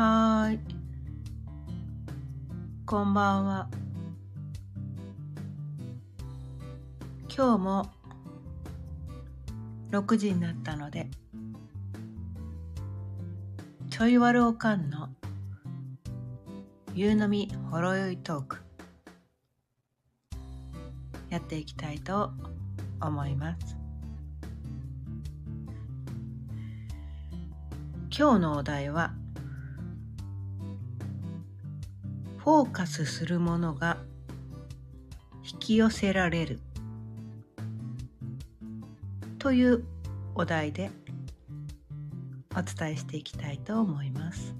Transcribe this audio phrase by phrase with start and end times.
[0.00, 0.60] はい。
[2.86, 3.68] こんばんは。
[7.36, 7.90] 今日も
[9.90, 11.08] 6時になったので、
[13.90, 15.08] ちょいわるおかんの
[16.94, 18.58] 夕飲みほろ酔いトーク
[21.28, 22.30] やっていきたいと
[23.00, 23.76] 思います。
[28.16, 29.17] 今日のお題は
[32.48, 33.98] フォーカスするものが
[35.44, 36.60] 引き寄せられる
[39.38, 39.84] という
[40.34, 40.90] お題で
[42.56, 44.54] お伝えしていきたいと思います。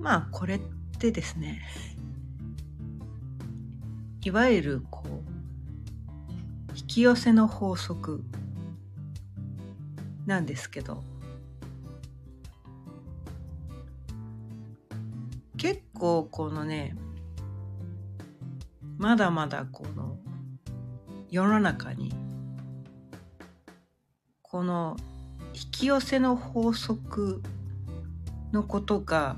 [0.00, 0.60] まあこれっ
[0.98, 1.62] てですね
[4.24, 8.24] いわゆるこう引き寄せの法則
[10.26, 11.04] なんですけど
[15.60, 16.96] 結構このね
[18.96, 20.16] まだまだこの
[21.30, 22.14] 世の中に
[24.40, 24.96] この
[25.52, 27.42] 引き寄せの法則
[28.52, 29.36] のことが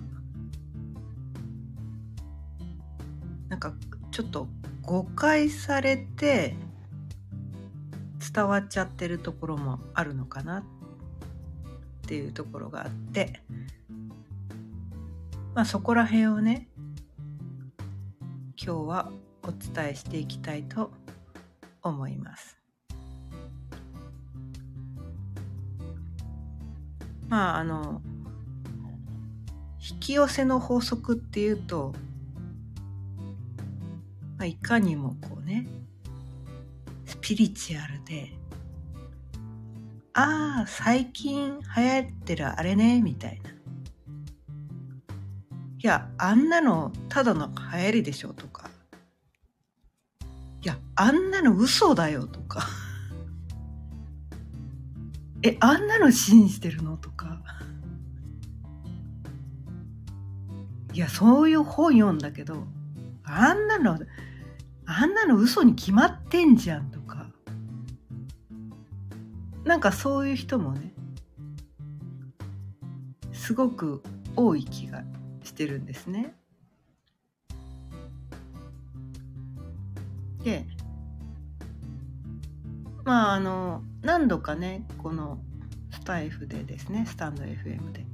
[3.48, 3.74] なんか
[4.12, 4.46] ちょっと
[4.82, 6.54] 誤解されて
[8.32, 10.62] 伝わっちゃってるところもあるのかなっ
[12.06, 13.42] ていうところがあって
[15.54, 16.68] まあそこら辺をね
[18.56, 20.92] 今日はお伝えしていきたいと
[21.82, 22.58] 思います。
[27.28, 28.00] まああの
[29.80, 31.92] 引き寄せの法則っていうと、
[34.38, 35.66] まあ、いかにもこうね
[37.04, 38.32] スピリチュアルで
[40.12, 43.51] ああ最近流行ってるあれねみたいな
[45.82, 48.70] いやあんなのただの流行りでしょとか。
[50.62, 52.68] いやあんなの嘘だよとか。
[55.42, 57.42] えあんなの信じてるのとか。
[60.92, 62.64] いやそういう本読んだけど
[63.24, 63.98] あんなの
[64.86, 67.26] あんなの嘘に決まってんじゃんとか。
[69.64, 70.92] なんかそういう人もね
[73.32, 74.00] すごく
[74.36, 75.02] 多い気が
[75.44, 76.34] してるんですね。
[80.44, 80.66] で
[83.04, 85.38] まああの何度かねこの
[85.90, 88.04] スタイフでですねスタンド FM で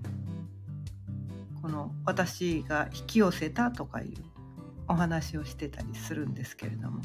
[1.62, 4.12] この私が引き寄せたとかいう
[4.88, 7.00] お話をしてたりするんですけれども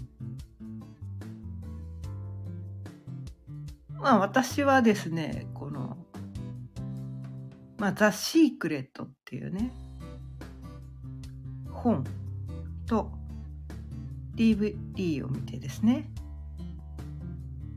[4.00, 5.98] まあ私はですねこの
[7.78, 9.72] 「まあ、ザ・シークレット」っていうね
[11.84, 12.06] 本
[12.88, 13.12] と
[14.36, 16.10] DVD を見てですね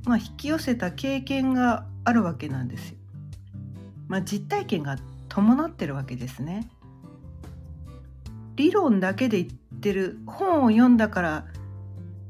[0.05, 2.97] まあ引き寄せた経験があるわけなんですよ。
[4.07, 4.97] まあ実体験が
[5.29, 6.71] 伴ってるわけですね。
[8.55, 11.45] 理論だけで言ってる本を読んだから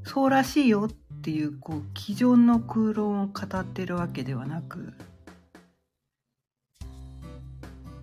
[0.04, 4.94] そうらしいよっていうこう机上の空論を語ってるわけではなく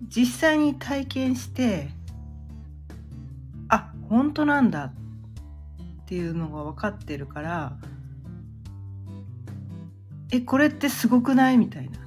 [0.08, 1.88] 実際に体験して
[4.08, 4.92] 本当なんだ
[6.02, 7.76] っていうのが分かってるから
[10.30, 11.98] えこれってすごくないみたいな。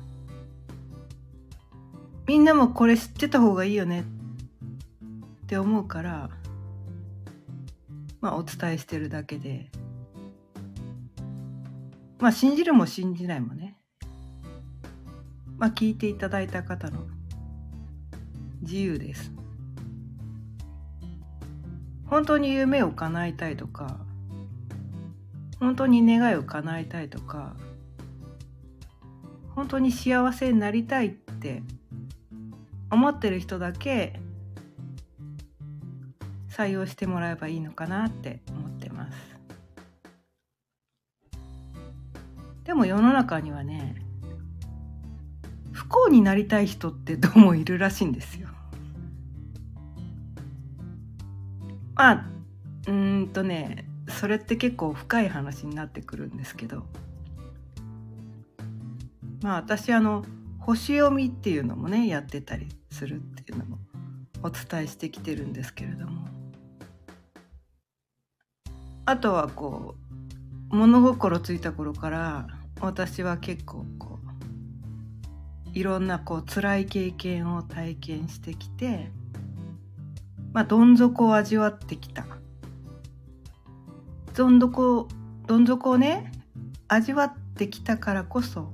[2.27, 6.29] みんなもこれ知ってた方がいいよねって思うから
[8.19, 9.71] まあお伝えしてるだけで。
[12.19, 13.77] まあ信じるも信じないもね。
[15.57, 17.07] まあ聞いていただいた方の
[18.61, 19.36] 自由です。
[22.09, 23.97] 本当に夢を叶えたいとか
[25.59, 27.53] 本当に願いを叶えたいとか
[29.55, 31.63] 本当に幸せになりたいって
[32.91, 34.19] 思ってる人だけ
[36.49, 39.37] 採用してもらえばいいのかなって思ってます。
[42.63, 43.95] でも世の中にはね
[45.71, 48.49] 不幸になりたい人ってどうもいるらしいんですよ。
[51.97, 52.25] まあ
[52.87, 56.85] うんとねそれって結構深い話になってくるんですけど。
[59.41, 60.25] まあ私あの
[60.59, 63.77] 星読みっていうのもねやってたりするっていうのも
[64.43, 66.27] お伝えしてきてるんですけれども。
[69.05, 69.95] あとはこ
[70.71, 72.47] う物心ついた頃から
[72.81, 74.19] 私は結構こ
[75.73, 79.09] ういろんなこう辛い経験を体験してきて
[80.53, 82.25] まあどん底を味わってきた。
[84.37, 85.07] どん底
[85.47, 86.31] どん底をね
[86.87, 88.71] 味わってきたからこそ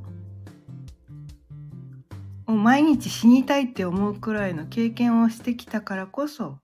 [2.46, 6.58] もう毎日死にたいって思うくらいの経験をしてきたからこそ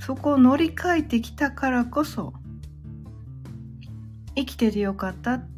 [0.00, 2.32] そこを乗り換えてきたからこそ
[4.34, 5.48] 生きててよかったっ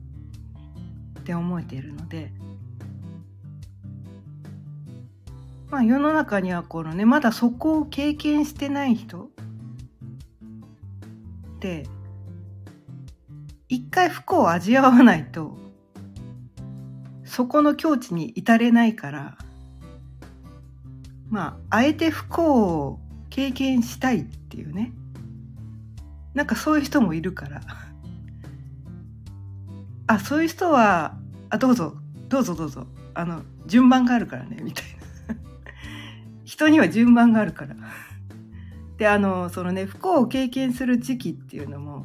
[1.25, 2.31] て思えているので
[5.73, 9.31] まあ世の中にはこのねまだそこを経験してない人
[11.57, 11.87] って
[13.71, 15.57] 一回不幸を味わわないと
[17.25, 19.39] そこの境地に至れないから
[21.31, 24.93] まああえて不幸を経験したいっていうね。
[26.35, 27.63] なんかそういう人もいるから。
[30.07, 31.17] あそういう人は
[31.49, 31.95] あどうぞ
[32.29, 32.87] どうぞどうぞ。
[33.15, 35.02] あの順番があるからねみたいな。
[36.53, 37.75] 人には順番があるから。
[38.99, 42.05] であのそのね不幸を経験する時期っていうのも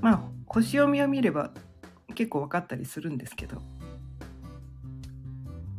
[0.00, 1.52] まあ星読みを見れば
[2.14, 3.60] 結構分かったりするんですけど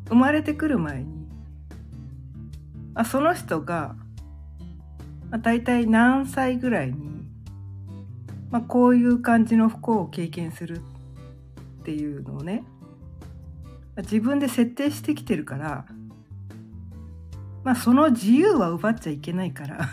[0.07, 1.27] 生まれてくる前に
[2.93, 3.95] あその人が、
[5.31, 7.25] まあ、大体何歳ぐらいに、
[8.51, 10.77] まあ、こういう感じの不幸を経験する
[11.81, 12.63] っていうのをね
[13.97, 15.85] 自分で設定してきてるから
[17.63, 19.89] まあその自由は奪っちゃいけないから。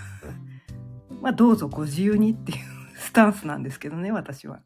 [1.22, 2.58] まあどうぞご自由にっていう
[2.96, 4.60] スタンスなんですけどね私は。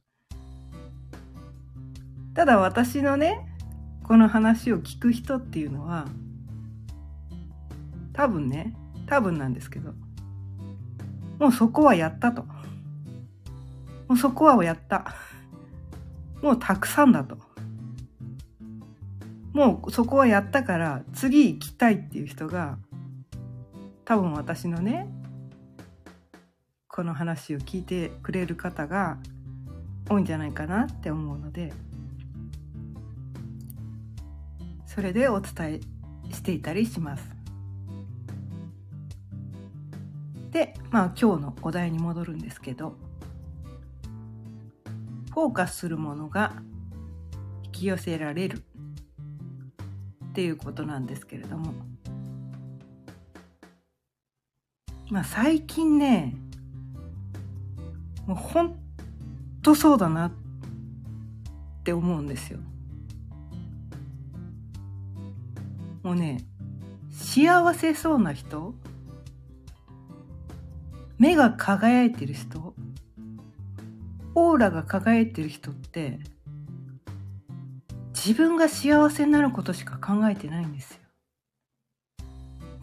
[2.35, 3.47] ただ私のね
[4.05, 6.07] この話を聞く人っていうのは
[8.13, 8.75] 多分ね
[9.07, 9.93] 多分なんですけど
[11.39, 12.45] もうそこはやったと。
[14.09, 15.15] もうそこはやった。
[16.43, 17.39] もうたくさんだと。
[19.53, 22.79] もうそこはやったから次行きたいっていう人が
[24.05, 25.09] 多分私のね
[26.89, 29.19] この話を聞いてくれる方が
[30.09, 31.73] 多いんじゃないかなって思うので。
[34.95, 35.81] それでお伝
[36.29, 37.25] えしていたりします。
[40.51, 42.99] でまあ今日のお題に戻るんですけど
[45.31, 46.53] フォーカスするものが
[47.65, 51.73] 引き寄せられるっていうことなんですけれども
[55.13, 56.35] まあ最近ね
[58.27, 58.75] もうほん
[59.63, 60.33] とそうだなっ
[61.85, 62.61] て思うんですよ。
[66.03, 66.43] もうね
[67.11, 68.75] 幸せそうな人
[71.19, 72.75] 目が輝いてる人
[74.35, 76.21] オーラが輝いてる人って
[78.15, 81.02] 自分が幸せになることしか考えてないんですよ。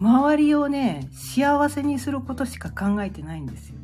[0.00, 3.76] 周りをね幸せにすることしか考えてないんですよ。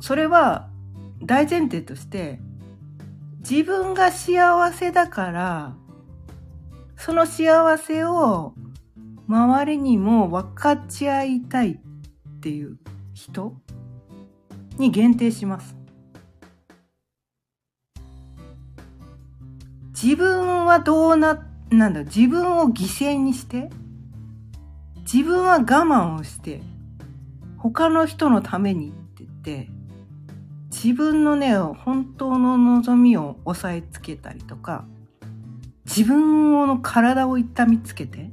[0.00, 0.68] それは
[1.22, 2.40] 大前提として
[3.38, 5.76] 自分が幸せだから、
[6.96, 8.54] その幸せを
[9.28, 12.78] 周りにも分かち合いたいっていう
[13.14, 13.54] 人
[14.78, 15.79] に限定します。
[20.02, 23.68] 自分はどうな、なんだ、自分を犠牲にして、
[25.00, 26.62] 自分は我慢をして、
[27.58, 29.68] 他の人のためにって言って、
[30.70, 34.86] 自分のね、本当の望みを押さえつけたりとか、
[35.84, 38.30] 自分の体を痛みつけて、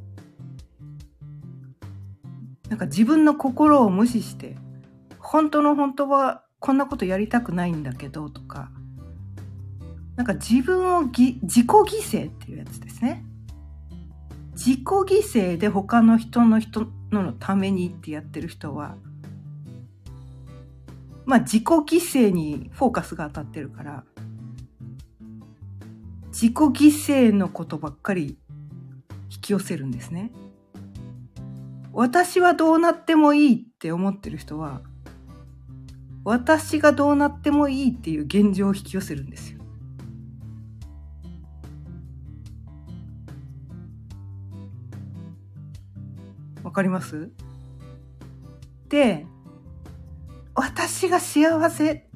[2.70, 4.56] なんか自分の心を無視して、
[5.20, 8.72] 本当の本当はこんなことやりたくないんだけどとか、
[10.18, 13.24] なんか自分をぎ自己犠牲っていうやつですね。
[14.54, 18.98] 自己犠牲で他の人の人のためにってやってる人は、
[21.26, 24.04] まあ自己犠牲にフォーカスが当たってるから、
[26.30, 28.40] 自己犠牲のことばっかり
[29.30, 30.32] 引き寄せるんですね。
[31.94, 34.82] 私はどうなってもいいって思ってる人は、
[36.24, 39.57] 私がどうなってもいいっていう現状を引き寄せるんですよ。
[46.68, 47.32] わかります？
[48.90, 49.26] で、
[50.54, 52.10] 私が幸せ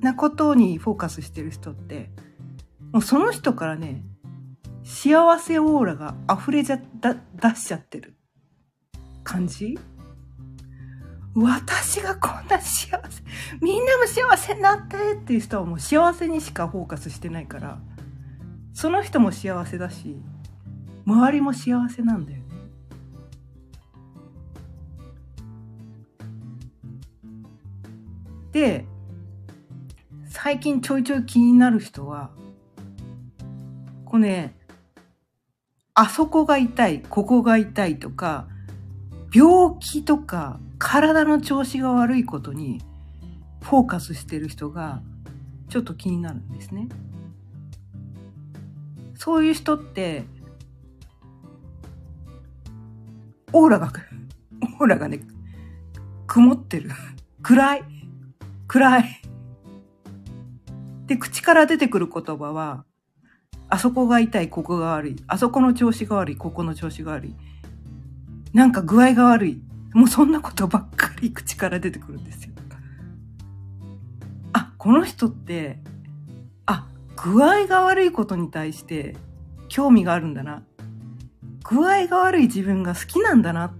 [0.00, 2.10] なことにフォーカスしてる人って、
[2.92, 4.04] もうその人からね、
[4.84, 8.16] 幸せオーラが溢れじゃ、だ、出しちゃってる
[9.24, 9.76] 感じ。
[11.34, 13.24] 私がこんな幸せ、
[13.60, 17.80] みんなも幸せになってっていう人はもう幸せにしかフォーカスしてないから、
[18.72, 20.16] その人も幸せだし、
[21.04, 22.45] 周りも幸せなんだよ
[28.56, 28.86] で、
[30.30, 32.30] 最近ちょいちょい気になる人は、
[34.06, 34.56] これね、
[35.92, 38.48] あそこが痛い、ここが痛いとか、
[39.30, 42.80] 病気とか体の調子が悪いことに
[43.60, 45.02] フォーカスしてる人が
[45.68, 46.88] ちょっと気になるんですね。
[49.16, 50.24] そういう人って、
[53.52, 53.92] オーラが、
[54.80, 55.20] オーラがね、
[56.26, 56.88] 曇ってる。
[57.42, 57.95] 暗い。
[58.66, 59.04] 暗い。
[61.06, 62.84] で、口から出てくる言葉は、
[63.68, 65.16] あそこが痛い、ここが悪い。
[65.26, 67.34] あそこの調子が悪い、ここの調子が悪い。
[68.52, 69.62] なんか具合が悪い。
[69.92, 72.52] もうそんなことばっかり 口から出てくるんですよ。
[74.52, 75.80] あ、この人って、
[76.66, 79.16] あ、具合が悪いことに対して
[79.68, 80.62] 興味があるんだな。
[81.64, 83.66] 具合が悪い自分が好きなんだな。
[83.66, 83.72] っ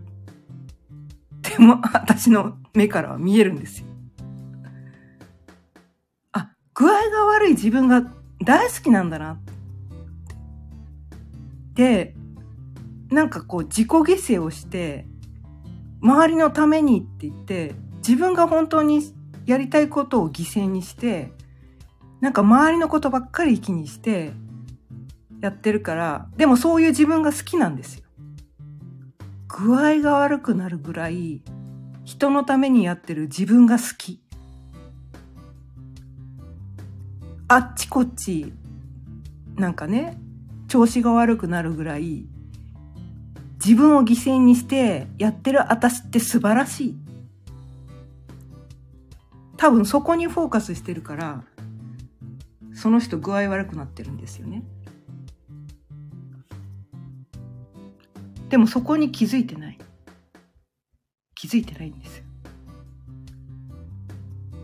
[1.42, 3.86] ても、 私の目からは見えるんですよ。
[6.78, 8.02] 具合が悪い自分が
[8.44, 9.38] 大好きなんだな。
[11.72, 12.14] で、
[13.08, 15.06] なんかこう自己犠牲をして、
[16.02, 17.74] 周りのためにって言って、
[18.06, 19.02] 自分が本当に
[19.46, 21.32] やりたいことを犠牲にして、
[22.20, 24.34] なんか周りのことばっかり気にして
[25.40, 28.04] やってるから、でもそういう自分が好きなんですよ。
[29.48, 31.42] 具合が悪くなるぐらい
[32.04, 34.25] 人のためにやってる自分が好き。
[37.48, 38.52] あっちこっち、
[39.54, 40.18] なんかね、
[40.68, 42.26] 調子が悪くなるぐらい
[43.64, 46.96] 自分を犠牲にしてやってる私って素晴らしい。
[49.56, 51.44] 多分そこにフォーカスしてるから、
[52.74, 54.62] その人具合悪くなってるんですよね。
[58.48, 59.78] でもそこに気づいてない。
[61.34, 62.24] 気づいてないんですよ。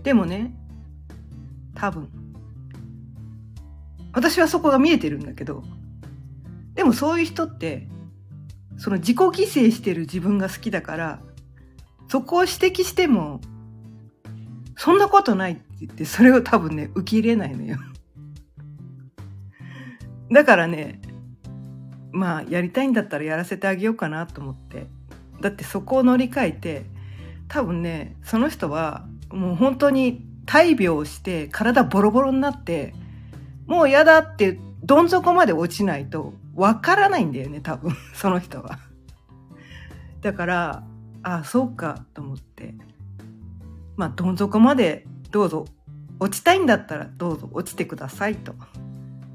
[0.02, 0.54] でもね、
[1.74, 2.21] 多分。
[4.12, 5.62] 私はそこが見えてるんだけど、
[6.74, 7.88] でもそういう人って
[8.82, 11.20] その自己犠牲してる自分が好きだから、
[12.08, 13.40] そこを指摘しても、
[14.76, 17.78] そんなことないって言って、それを多分ね、受け入れないのよ。
[20.32, 21.00] だからね、
[22.10, 24.88] まあ、やりたいんだったらやらせてあげようかなと思って。
[25.40, 26.86] だってそこを乗り換えて、
[27.48, 32.94] 多分ね、その人は、もう本当に大病して体ボロボロになって、
[33.66, 38.78] もう嫌だってどん底まで落ちないとわからないんだよね、多分、 その人は。
[40.20, 40.84] だから、
[41.22, 42.74] ああ、そうか、と思って。
[43.96, 45.66] まあ、どん底までどうぞ、
[46.18, 48.54] 落ちたいんだったらどうぞ落ちてくださいと。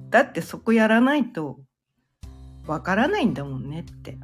[0.10, 1.60] だってそこやらないと、
[2.66, 4.18] わからないんだもんねって。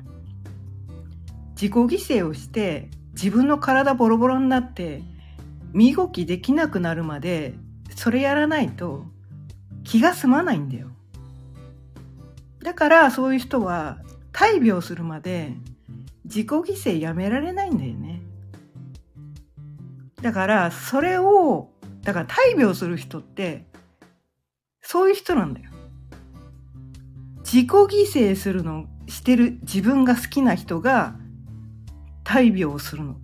[1.56, 1.88] 自己犠
[2.22, 5.04] 牲をして、自分の体ボロボロになって、
[5.72, 7.56] 身動きできなくなるまで、
[7.96, 9.06] それやらないと
[9.84, 10.88] 気が済まないんだよ。
[12.64, 14.00] だからそういう人は
[14.32, 15.54] 大病するまで
[16.26, 18.22] 自己犠牲やめられないんだよね。
[20.22, 21.70] だからそれを、
[22.02, 23.66] だから大病する人って
[24.82, 25.70] そういう人なんだよ。
[27.44, 31.16] 自己犠牲するのしてる自分が好きな人が
[32.24, 33.18] 大病をするの。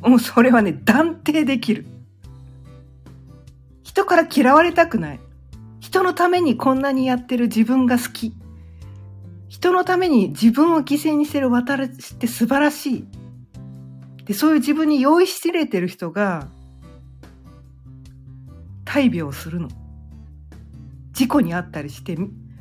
[0.00, 1.86] もうそれはね、断定できる。
[3.92, 5.20] 人から嫌われたくない。
[5.78, 8.34] 人のためにこんなにやってる自分が好き。
[9.50, 13.04] 人のために自分を犠牲にしてる私って素晴らしい。
[14.24, 16.48] で、そういう自分に用意しれてる人が、
[18.86, 19.68] 大病するの。
[21.12, 22.16] 事故にあったりして、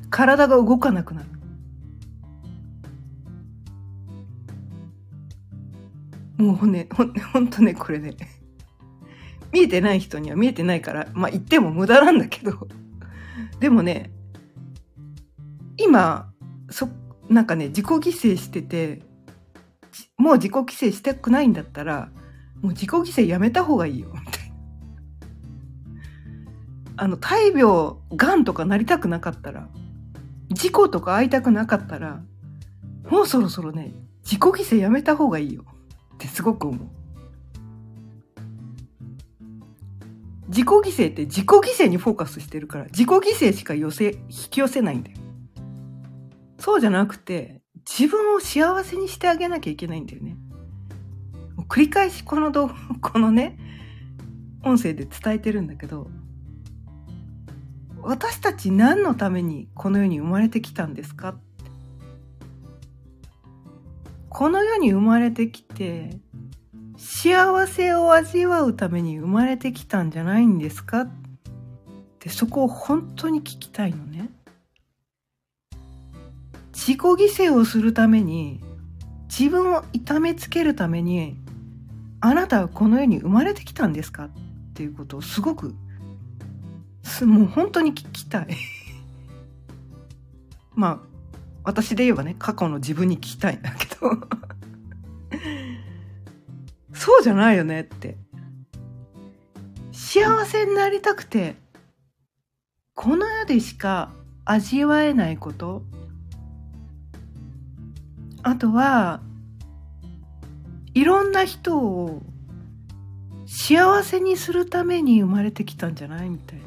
[0.09, 1.29] 体が動かなくなる。
[6.43, 8.17] もうね、ほんほんとね、これね、
[9.51, 12.67] 見えてない人には見えてないから、まあ言っても無駄なんだけど、
[13.59, 14.11] でもね、
[15.77, 16.31] 今、
[16.69, 16.87] そ、
[17.29, 19.01] なんかね、自己犠牲してて、
[20.17, 22.09] もう自己犠牲したくないんだったら、
[22.61, 24.55] もう自己犠牲やめた方がいいよ、みたいな。
[26.97, 29.67] あの、大病、癌とかなりたくなかったら、
[30.49, 32.21] 事故とか会いたくなかったら、
[33.09, 33.91] もうそろそろね、
[34.23, 35.65] 自己犠牲やめた方がいいよ。
[36.13, 37.00] ってすごく思う。
[40.51, 45.17] 自己犠牲って自己犠牲にフォーカスしてるから、自己犠牲しか寄せ、引き寄せないんだよ。
[46.59, 50.35] そうじゃなくて、自分を幸せにしてあげなきゃいけないんだよね。
[51.69, 53.57] 繰り返しこの動画、 このね、
[54.63, 56.11] 音声で伝えてるんだけど、
[58.01, 61.35] 私たち何のためにこの世に生まれてきたんですか？
[64.27, 66.19] この世に生まれてきて
[67.03, 71.01] 幸せを味わうために生まれてきたんじゃないんですか？
[71.01, 71.09] っ
[72.19, 74.29] てそこを本当に聞きたいのね。
[76.73, 78.61] 自己犠牲をするために
[79.35, 81.37] 自分を痛めつけるために
[82.19, 84.25] あなたはこの世に生まれてきたんですか？
[84.25, 84.29] っ
[84.75, 85.73] ていうことをすごく
[87.25, 88.55] もう本当に聞きたい。
[90.75, 91.07] まあ
[91.63, 94.50] 私で言えばね過去の自分に聞きたいんだけど。
[97.03, 98.15] そうじゃないよねって。
[99.91, 101.55] 幸せになりたくて
[102.93, 104.11] この世でしか
[104.45, 105.81] 味わえないこと。
[108.43, 109.19] あとは
[110.93, 112.21] いろんな人を
[113.47, 116.65] 幸せにするために生まれてきたんじゃないみたいな。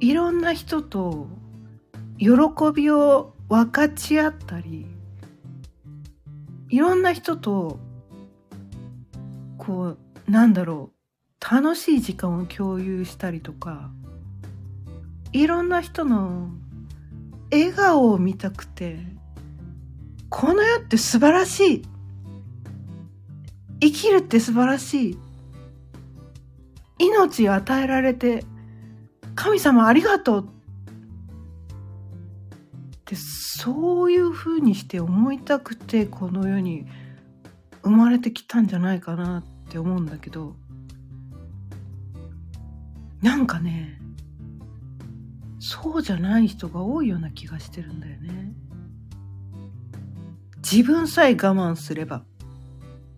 [0.00, 1.28] いろんな人と
[2.18, 2.28] 喜
[2.74, 4.86] びを分かち合ったり
[6.68, 7.85] いろんな人と
[9.66, 9.96] こ
[10.28, 10.96] うなんだろう。
[11.38, 13.90] 楽しい時間を共有したりとか
[15.32, 16.48] いろんな人の
[17.52, 18.98] 笑顔を見たくて
[20.30, 21.82] この世って素晴らしい。
[23.80, 25.18] 生きるって素晴らしい。
[26.98, 28.44] 命与えられて
[29.34, 30.44] 神様ありがとう。
[30.44, 30.48] っ
[33.04, 36.86] てそういうふうにして思いたくてこの世に
[37.82, 40.54] 生まれてきたんじゃないかなってって思うんだけど
[43.20, 43.98] なんかね
[45.58, 48.52] そうじゃない人が多いような気がしてるんだよね。
[50.58, 52.24] 自分さえ我慢すれば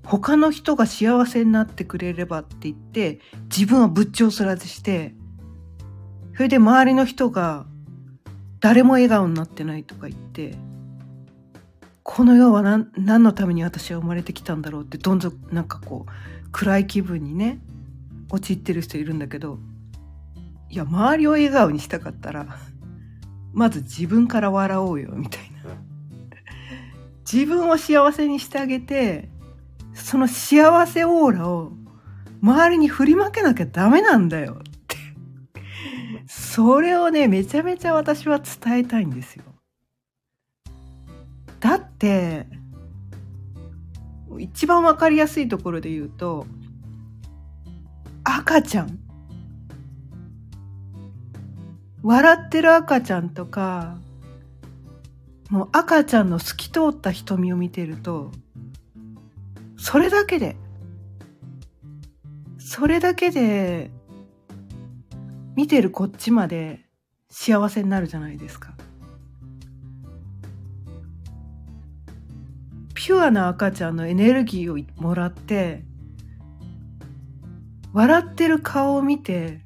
[0.05, 3.20] 他の人が幸せになってくれればって言って
[3.51, 5.14] 自分は仏頂すらずして
[6.35, 7.66] それで周りの人が
[8.61, 10.57] 誰も笑顔になってないとか言って
[12.03, 16.11] この世は何のために私は生まれてきたんだろうってどんどんなんかこう
[16.53, 17.61] 暗い気分にね
[18.31, 19.59] 陥ってる人いるんだけど
[20.71, 22.59] いや周りを笑顔にしたかったら
[23.53, 25.59] まず自分から笑おうよみたいな。
[27.31, 29.29] 自分を幸せにしてあげて
[29.95, 31.73] その幸せオーラを
[32.43, 34.63] 周りに振りまけなきゃダメなんだよ
[36.29, 39.45] それをね、めちゃめちゃ私は伝えたいんですよ。
[41.59, 42.47] だって、
[44.38, 46.47] 一番わかりやすいところで言うと、
[48.25, 48.99] 赤ちゃん。
[52.03, 53.99] 笑ってる赤ちゃんとか、
[55.51, 58.31] もう赤ちゃんの透き通った瞳を見てると、
[59.79, 60.57] それだけで、
[62.59, 63.91] それだけで
[65.57, 66.87] 見てるこっちまで
[67.31, 68.78] 幸せになるじゃないですか。
[72.99, 75.85] ピュアな赤ちゃんのエネルギーをもらって
[77.93, 79.61] 笑ってる顔を見て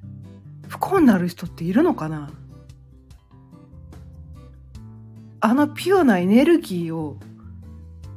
[0.69, 2.31] 不幸になる人っているのかな？
[5.41, 7.17] あのピュアなエネルギーを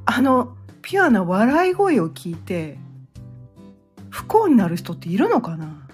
[0.05, 2.77] あのピュアな笑い声を聞いて
[4.09, 5.87] 不幸になる人っているのかな？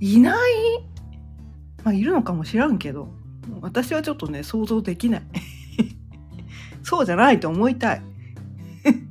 [0.00, 0.40] いない？
[1.84, 3.14] まあいるのかもしらんけど。
[3.60, 5.22] 私はちょっとね想像できない。
[6.82, 8.02] そうじゃないと思いたい。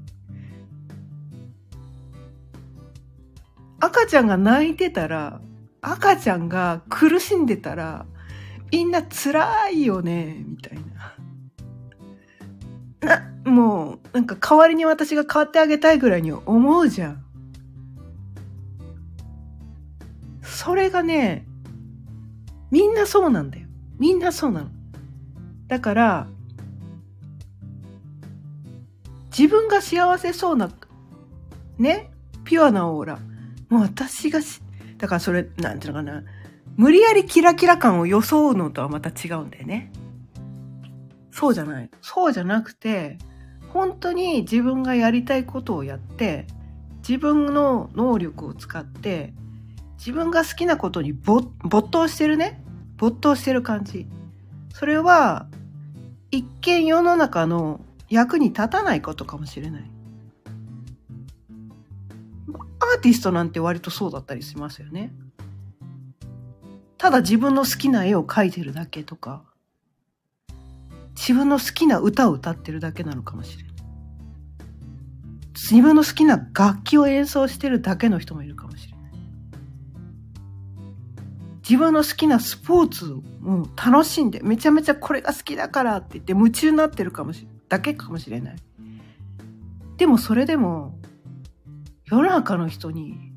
[3.79, 5.41] 赤ちゃんが泣いてたら
[5.81, 8.05] 赤ちゃんが苦しんでたら
[8.71, 11.15] みんな辛いよねみたいな。
[13.45, 17.23] なもうなんか代わりに私が変わってあげたいぐらいに思うじゃん。
[20.41, 21.45] それがね、
[22.71, 23.64] みんなそうなんだよ。
[23.99, 24.67] みんなそうなの。
[25.67, 26.27] だから、
[29.37, 30.71] 自分が幸せそうな、
[31.77, 32.11] ね、
[32.43, 33.19] ピュアなオーラ。
[33.69, 34.61] もう私がし、
[34.97, 36.23] だからそれ、なんていうのかな。
[36.77, 39.91] 無理やりキラキラ感を装うのとはまた違うんだよね。
[41.31, 41.89] そうじゃない。
[42.01, 43.17] そうじゃなくて、
[43.69, 46.47] 本当に自分がやりたいことをやって、
[47.07, 49.35] 自分の能力を使って
[49.99, 52.63] 自分が好きなことに没頭してるね
[52.97, 54.07] 没頭してる感じ
[54.73, 55.47] それは
[56.31, 59.91] 一見世の中の役に立たないことかもしれない
[62.79, 65.13] アーティストなんて割とそうだったりしますよね
[67.05, 69.43] ただ自分の好きな絵を描いてるだけとか、
[71.15, 73.73] 自分の好きな歌を歌ってるだけなのかもしれない。
[75.53, 78.94] 自分の好きな楽器を演奏してるだけの人もいるかもしれない。
[81.67, 83.23] 自分の好きなスポーツを
[83.75, 88.55] 楽しんで、めちゃめちゃこれが好きだからって言って夢中になってるかもし、だけかもしれない。
[89.97, 90.99] でもそれでも、
[92.05, 93.33] 世の中の人に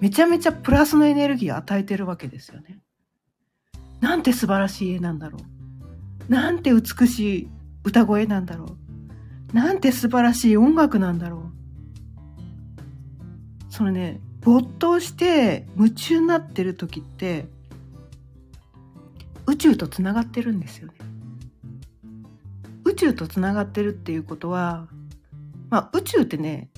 [0.00, 2.80] めちゃめちゃプラスのエネルギーを与えてるわけですよね。
[4.00, 5.38] なんて素晴らしい絵なんだろ
[6.28, 6.32] う。
[6.32, 7.48] なんて美しい
[7.84, 8.76] 歌声なんだろ
[9.52, 9.56] う。
[9.56, 11.52] なんて素晴らしい音楽なんだろ
[13.68, 13.72] う。
[13.72, 17.46] そのね、没頭して夢中になってる時って、
[19.46, 20.94] 宇宙とつながってるんですよね。
[22.84, 24.88] 宇宙とつながってるっていうことは、
[25.70, 26.70] まあ宇宙ってね、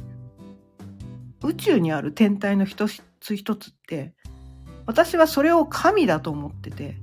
[1.43, 2.87] 宇宙にある天体の一
[3.21, 4.15] つ一つって、
[4.87, 6.97] 私はそれを神だと思ってて、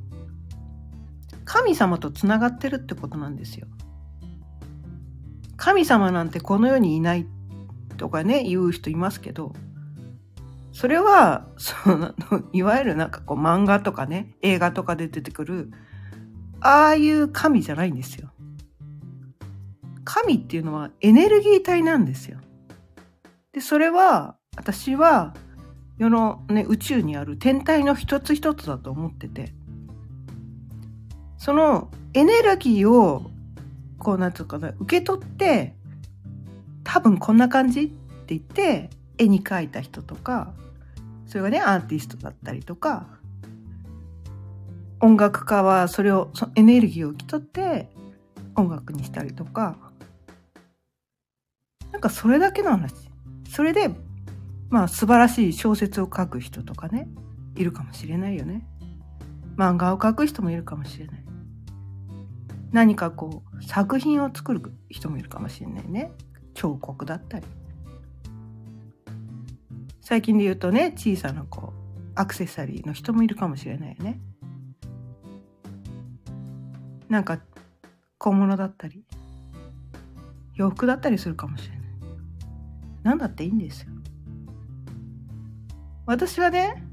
[1.44, 3.68] 神様とつながってるってことなんですよ。
[5.58, 7.26] 神様なんてこの世にいない
[7.98, 9.54] とかね、言う人いますけど、
[10.72, 12.14] それは、 その、
[12.54, 15.72] いわゆるなんかこう漫画とかね、映画とかで出てくる、
[16.60, 18.32] ああいう神じゃないんですよ。
[20.04, 22.40] 神っていうのはエネルギー体なんですよ。
[23.54, 25.34] で、それは、私は、
[25.98, 29.54] 世のね、宇宙にある天体の一つ一つだと思ってて、
[31.38, 33.30] そのエネルギーを、
[33.98, 35.76] こうなんつうかな、受け取って、
[36.84, 40.54] 多分こんな感じって言って、絵に描いた人とか、
[41.26, 43.08] それがね、アーティストだったりとか、
[45.00, 47.90] 音楽家はそれを、そエネルギーを受け取って
[48.56, 49.78] 音楽にしたりとか、
[51.92, 52.94] なんかそれだけの話。
[53.50, 53.90] それで、
[54.70, 57.08] まあ素晴らしい小説を書く人とかね、
[57.56, 58.66] いるかもしれないよね。
[59.58, 61.22] 漫画を描く人もいるかもしれない。
[62.72, 66.12] 何かこう作品を作る人もいるかもしれないね
[66.54, 67.46] 彫刻だったり
[70.12, 74.20] 最近で言うとね小さなこうアクセサリーの人もいるかもしれないよね。
[77.08, 77.40] なんか
[78.18, 79.06] 小物だったり
[80.54, 81.80] 洋服だったりするかもしれない。
[83.04, 83.88] 何だっていいんですよ。
[86.06, 86.84] 私はね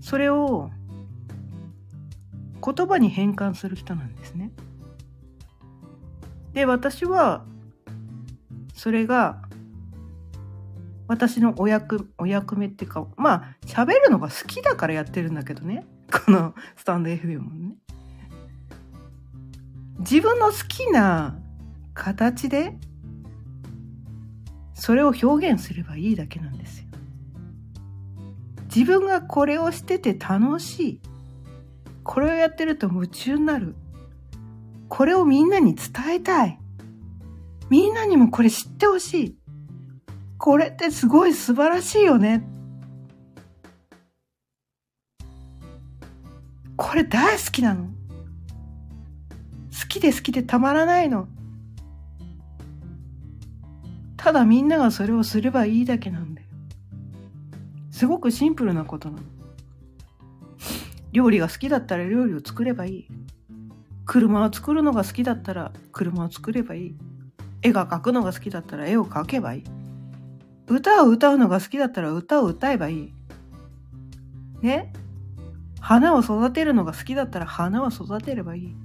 [0.00, 0.70] それを
[2.64, 4.50] 言葉に変換する人なんですね。
[6.54, 7.44] で、私は、
[8.72, 9.42] それが、
[11.10, 15.84] 私のお役、お役目っていうか、まあ、喋るのが好きだからやってるんだけどね。
[16.24, 17.74] このスタンド FM もね。
[19.98, 21.36] 自分の好きな
[21.94, 22.78] 形で、
[24.72, 26.86] それを表現すればいいだけなんですよ。
[28.72, 31.00] 自分がこれをしてて楽しい。
[32.04, 33.74] これをやってると夢中になる。
[34.88, 36.60] これをみんなに伝えたい。
[37.68, 39.39] みんなにもこれ知ってほしい。
[40.40, 42.42] これってすごい素晴らしいよね。
[46.76, 47.84] これ大好きなの。
[47.84, 47.90] 好
[49.86, 51.28] きで好きでたまらないの。
[54.16, 56.46] ただみんながそれをすればいいだけなんだよ。
[57.90, 59.22] すごくシンプルなことなの。
[61.12, 63.08] 料理が好きだったら料理を作ればいい。
[64.06, 66.96] 車を作るのが好きだったら車を作ればいい。
[67.60, 69.79] 絵が描くのが好きだったら絵を描けばいい。
[70.70, 73.12] 歌を歌うのが好きだったら歌を歌えばいい。
[74.62, 74.92] ね？
[75.80, 78.76] 花を育てるのが好きだったら花を育てればいい。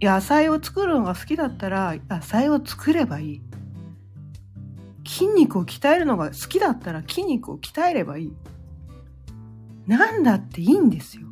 [0.00, 3.42] 野菜を作るのが好きだったら野菜を作ればいい。
[5.06, 8.36] 筋肉を鍛えるのが好きだったら筋肉を鍛えればいい。
[9.86, 11.28] なんだっていいんですよ。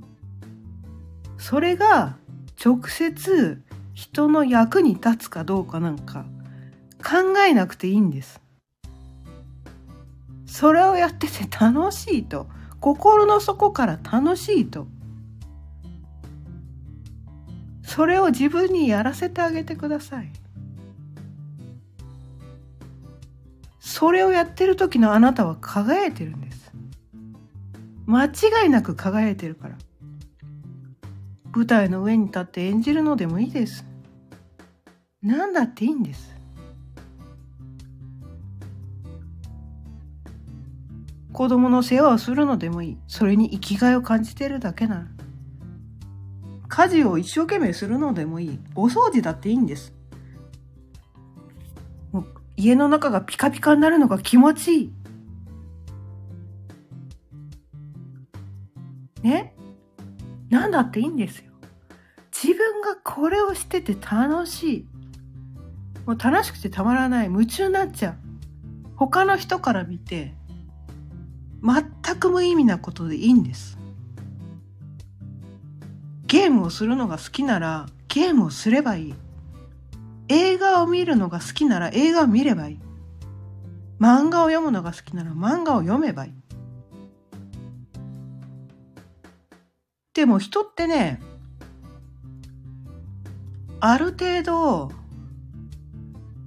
[1.37, 2.17] それが
[2.65, 3.61] 直接
[3.93, 6.27] 人の役に立つかどうかなんか
[7.03, 8.41] 考えなくていいんです。
[10.55, 12.47] それをやってて楽しいと
[12.79, 14.87] 心の底から楽しいと
[17.83, 20.33] それを自分にやらせてあげてください。
[23.81, 26.73] それをやってる時のあなたは輝いてるんです。
[28.07, 29.77] 間違いなく輝いてるから。
[31.53, 33.85] 舞台の上に立って演じるのでもいいです。
[35.21, 36.34] 何だっていいんです。
[41.35, 42.99] 子供の世話をするのでもいい。
[43.09, 45.07] それに生きがいを感じてるだけなら。
[46.69, 48.59] 家事を一生懸命するのでもいい。
[48.77, 49.93] お掃除だっていいんです。
[52.13, 54.93] もう家の中がピカピカになるのが気持ちいい。
[59.23, 59.57] ね？
[60.51, 61.51] 何だっていいんですよ。
[62.33, 64.87] 自分がこれをしてて楽しい。
[66.07, 67.27] もう楽しくてたまらない。
[67.27, 68.17] 夢中になっちゃう。
[68.95, 70.33] 他の人から見て、
[71.65, 73.79] 全く無意味なことでいいんです。
[76.27, 79.15] ゲームをするのが好きならゲームをすればいい。
[80.29, 82.81] 映画を見るのが好きなら映画を見ればいい。
[83.99, 86.33] 漫画を読むのが好きなら漫画を読めばいい。
[90.13, 91.21] でも人ってね、
[93.81, 94.93] ある程度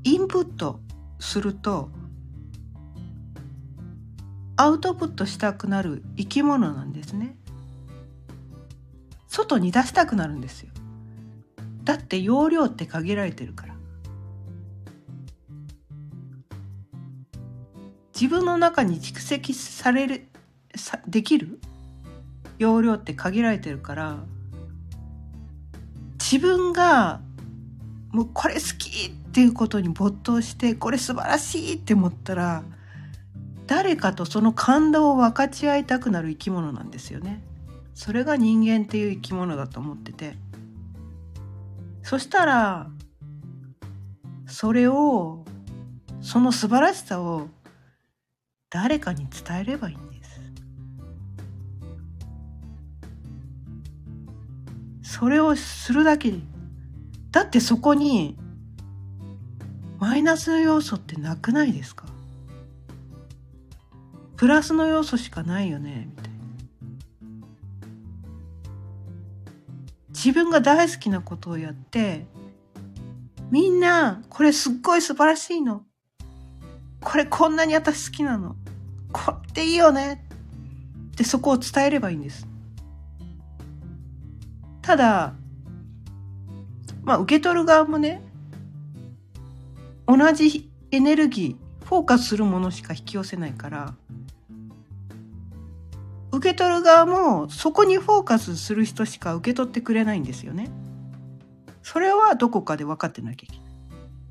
[0.03, 0.79] インプット
[1.19, 1.89] すると
[4.57, 7.37] アウトプットしたくなる生き物なんですね。
[9.27, 10.71] 外に出したくなるんですよ。
[11.83, 13.75] だって容量って限られてるから。
[18.19, 20.27] 自分の中に蓄積される
[20.75, 21.59] さできる？
[22.57, 24.17] 容量って限られてるから
[26.19, 27.21] 自分が
[28.09, 32.63] もうこれ好きっていうことに没頭してこれ素晴らしいって思ったら
[33.67, 37.43] 誰かとその感動を分かち合いたくなる生き物なんですよね。
[37.93, 40.37] それが人間っていう生き物だと思ってて。
[42.01, 42.89] そしたら
[44.45, 45.43] それを
[46.21, 47.49] その素晴らしさを
[48.69, 50.23] 誰かに伝えればいいんで
[55.03, 55.17] す。
[55.19, 56.33] それをするだけ。
[57.31, 58.37] だってそこに
[59.99, 62.05] マイナスの要素ってなくないですか？
[64.37, 66.37] プラスの要素しかないよねみたいな。
[70.09, 72.25] 自分が大好きなことをやって
[73.51, 75.83] みんなこれすっごい素晴らしいの。
[77.01, 78.55] これこんなに私好きなの。
[79.11, 80.23] これっていいよね。
[81.13, 82.47] ってそこを伝えればいいんです。
[84.83, 85.33] ただ
[87.03, 88.21] まあ受け取る側もね
[90.05, 93.95] 同じエネルギーフォーカスするものしか引き寄せないから
[96.31, 100.69] 受け取る側もそこにフォーカスする人しか受け取ってくれないんですよね。
[101.83, 103.67] それはどこかで分かってなきゃいけない。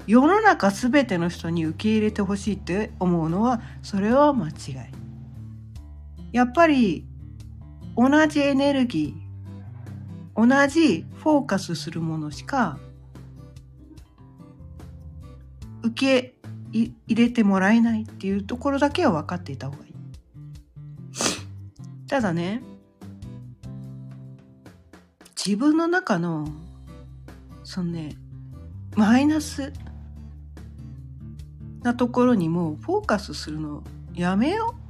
[0.07, 4.55] 世の中全ての人に受け入れてほしいって思うのはそれは間違い。
[6.33, 7.07] やっぱり
[7.97, 12.79] 同じエネルギー同じフォーカスするものしか
[15.83, 16.35] 受け
[16.73, 19.86] 入れてもらえないっていうところだけは分かっていた方がいい。
[22.09, 22.63] ただね
[25.37, 26.49] 自分の中の
[27.65, 28.17] そのね
[28.95, 29.73] マイナス
[31.83, 34.87] なところにもフォーカスするのやめよう。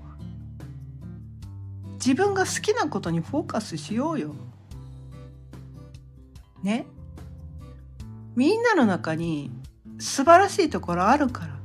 [1.94, 4.34] 自分が好きなことにフォーカスしようよ。
[6.62, 6.86] ね。
[8.36, 9.50] みんなの中に
[9.98, 11.58] 素晴らしいところあるから。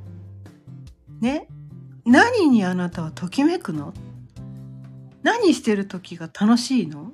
[1.19, 1.47] ね。
[2.05, 3.93] 何にあなたはときめくの？
[5.23, 7.13] 何してる時が楽しいの？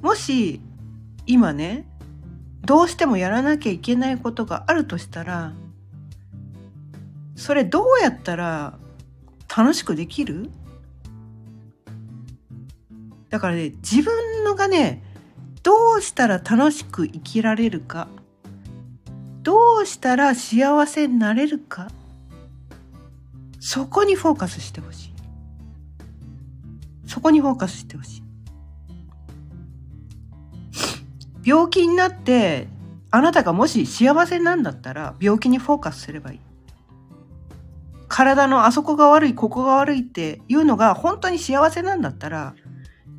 [0.00, 0.60] もし
[1.26, 1.86] 今ね
[2.62, 5.52] どうしてもやらなきゃいけないことがあるとしたら
[7.36, 8.78] それどうやったら
[9.56, 10.50] 楽しくできる？
[13.30, 15.02] だからね自分のがね
[15.62, 18.08] どうしたら楽しく生きられるか
[19.42, 21.88] どうしたら幸せになれるか。
[23.64, 25.14] そこにフォーカスしてほしい。
[27.06, 28.22] そこにフォーカスしてほしい。
[31.44, 32.66] 病気になって、
[33.12, 36.40] あなたがもし幸せなんだったら、病気にフォーカスすればいい。
[38.08, 42.56] 体のあそこが悪い、ここが悪いっていうのが本当に幸せなんだったら、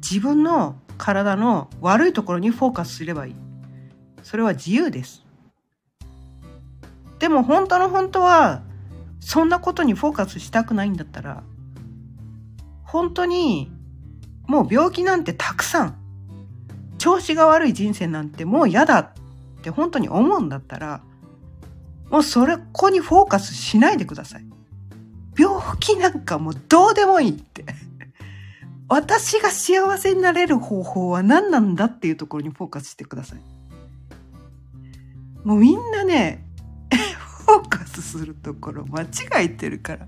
[0.01, 3.35] 自分の体の悪いところにフォーカスすればいい。
[4.23, 5.23] それは自由です。
[7.19, 8.61] でも本当の本当は
[9.25, 11.43] そんなことにフォーカスしたくないんだったら、
[12.83, 13.71] 本当に
[14.47, 15.95] もう病気なんてたくさん、
[16.97, 19.11] 調子が悪い人生なんてもう嫌だっ
[19.63, 21.01] て本当に思うんだったら、
[22.09, 24.45] もうそれ、ここにフォーカスしないでください。
[25.37, 27.65] 病気なんかもうどうでもいいって。
[28.89, 33.39] 私が幸せになれる方法は何なんだっていうところにフォーカスしてください。
[35.43, 36.45] もうみんなね、
[37.47, 40.07] フォーカするところ間違えてるから。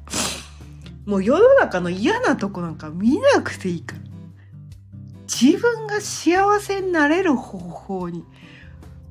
[1.05, 4.01] もう世の中の嫌なとこなんか見なくていいから。
[5.27, 8.23] 自分が幸せになれる方法に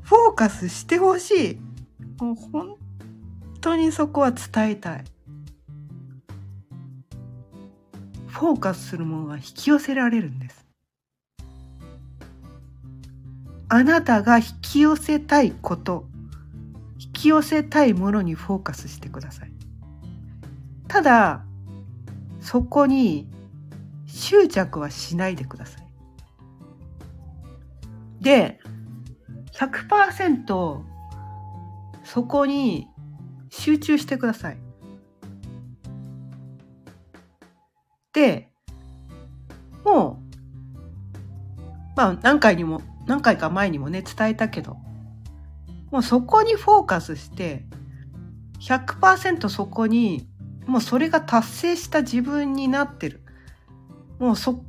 [0.03, 1.59] フォーカスしてほしい。
[2.23, 2.77] もう本
[3.61, 5.05] 当にそこは伝えたい。
[8.29, 10.67] フォーカスするものは引き寄せられるんです。
[13.69, 16.07] あなたが引き寄せたいこと。
[17.25, 19.53] き寄せたいものにフォーカスしてください。
[20.89, 21.43] ただ
[22.41, 23.31] そこに
[24.07, 25.87] 執着はしないでください。
[28.21, 28.61] で
[29.53, 30.83] 100%
[32.05, 32.89] そこに
[33.49, 34.59] 集中してください。
[38.13, 38.51] で
[39.83, 44.77] もうまあ何回にも何回か前にもね伝えたけど
[45.95, 47.65] もうそこにフォーカスして
[48.59, 50.27] 100%そこに
[50.67, 53.21] もうそれが達成した自分になってる。
[54.19, 54.65] もうそ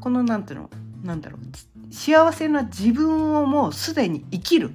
[0.00, 0.70] このなんていうの？
[1.04, 1.94] なんだろう。
[1.94, 4.70] 幸せな自分をもうすでに生きる。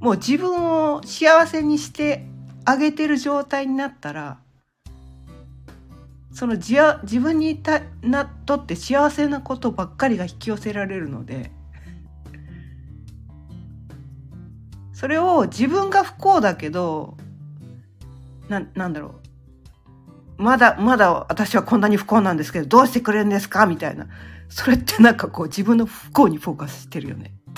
[0.00, 2.26] もう自分を幸せにして
[2.64, 4.40] あげてる状態になったら
[6.32, 11.52] その自自分にたなとって幸せなことばっかりが引き寄せられるので
[15.02, 17.16] それを自分が不幸だけど
[18.48, 19.16] ななんだろ
[20.38, 20.42] う。
[20.42, 23.66] まだまだ私はこんなに不幸なんですけどどうしてくれるんですか？
[23.66, 24.06] みたいな。
[24.48, 27.34] それってなんかこう自分の不幸にフォーカスしてるよね。
[27.50, 27.54] っ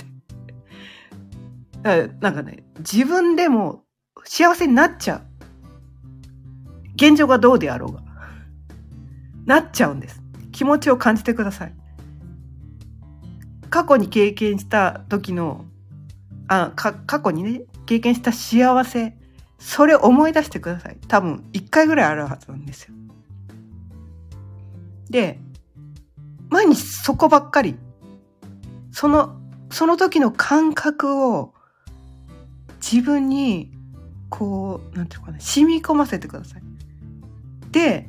[1.83, 2.11] て。
[2.21, 3.83] なんかね自分でも
[4.25, 5.23] 幸せになっちゃう。
[6.95, 8.01] 現状がどうであろうが。
[9.45, 10.23] なっちゃうんです。
[10.51, 11.75] 気持ちを感じてください。
[13.69, 15.67] 過去に経験した時の
[16.49, 19.17] あか過去にね経験した幸せ
[19.59, 20.99] それ思い出してください。
[21.09, 22.95] 多分1回ぐらいあるはずなんですよ。
[25.09, 25.39] で
[26.51, 27.77] 毎日そこばっかり
[28.93, 31.55] そのその時の感覚を
[32.81, 33.73] 自分に
[34.29, 36.63] こうなんていうかな染み込ませてください。
[37.71, 38.09] で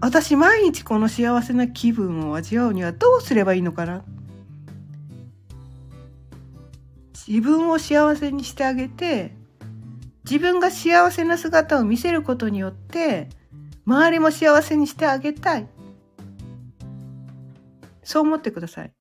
[0.00, 4.04] 私毎日この幸せな気分を味わうにはどうすればいいのかな
[7.26, 9.36] 自分を幸せにしてあげて
[10.24, 13.28] 自分が幸せな姿を見せることによって
[13.84, 15.68] 周りも幸せにしてあげたい。
[18.04, 18.92] そう思ってください。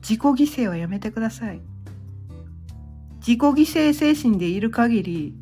[0.00, 0.34] 自己犠
[0.64, 1.60] 牲はやめてください。
[3.18, 5.34] 自己犠牲精神でいる限り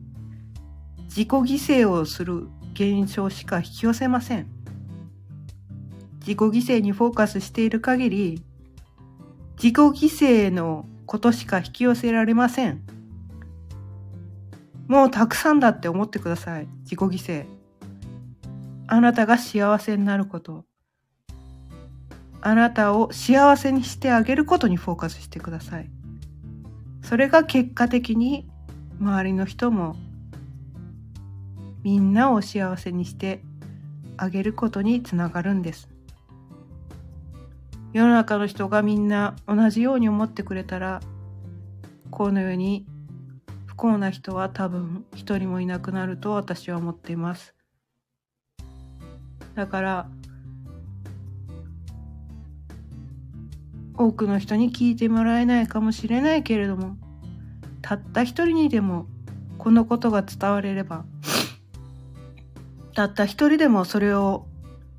[1.05, 4.49] 自己犠牲をする現象しか引き寄せません。
[6.21, 8.43] 自己犠牲にフォーカスしている限り
[9.63, 9.93] 自己犠
[10.49, 12.83] 牲のことしか引き寄せられません。
[14.89, 16.69] もうたくさんだって思ってください。
[16.83, 17.47] 自己犠牲。
[18.89, 20.65] あなたが幸せになること。
[22.41, 25.91] あなたを幸せにしてあげることにフォーカスしてください。
[27.03, 28.49] それが結果的に
[29.01, 29.97] 周りの人も
[31.83, 33.43] みんなを幸せにして
[34.17, 35.89] あげることにつながるんです。
[37.97, 41.01] 世の中の人がみんな同じように思ってくれたら
[42.11, 42.85] この世に
[43.65, 47.55] 不幸な人は多分一人もいなくなると私は思っています。
[49.55, 50.11] だから
[53.95, 56.99] 多くの人に聞いてもらえないかもしれないけれども
[57.81, 59.07] たった一人にでも
[59.57, 61.07] このことが伝われれば
[62.93, 64.47] たった一人でもそれを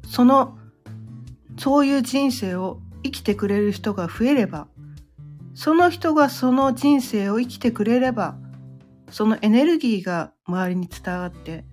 [0.04, 0.58] その
[1.60, 4.68] そういう人生を生きてくれる人が増えれば、
[5.54, 8.38] その人がその人生を生きてくれれば、
[9.10, 11.66] そのエネルギーが周りに伝わって、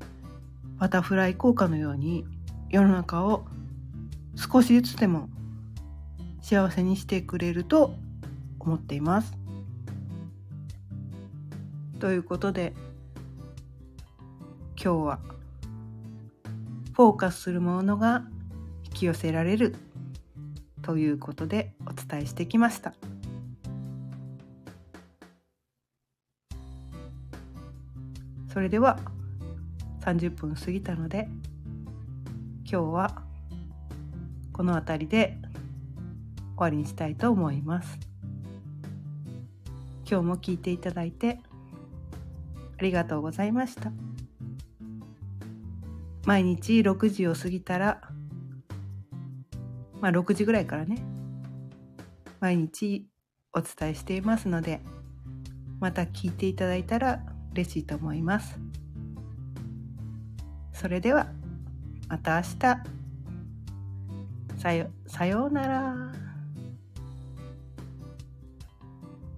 [0.78, 2.24] バタフライ効果のように
[2.70, 3.44] 世の中を
[4.36, 5.28] 少しずつでも
[6.42, 7.94] 幸せにしてくれると
[8.58, 9.32] 思っています。
[12.00, 12.74] ということで
[14.76, 15.18] 今日は
[16.92, 18.24] フォーカスするものが
[18.84, 19.76] 引き寄せられる
[20.84, 22.94] ということでお伝えしてきました。
[28.52, 29.00] それでは
[30.02, 31.26] 30分過ぎたので
[32.70, 33.22] 今日は
[34.52, 37.98] この辺りで終わりにしたいと思います。
[40.08, 41.40] 今日も聞いていただいて
[42.78, 43.90] ありがとうございました。
[46.26, 48.02] 毎日6時を過ぎたら
[50.04, 50.98] まあ、6時ぐらいからね
[52.38, 53.06] 毎日
[53.54, 54.82] お伝えしていますので
[55.80, 58.60] また聞いていただいたら嬉しいと思います
[60.74, 61.28] それでは
[62.06, 62.58] また明日
[64.60, 66.23] さよさようなら。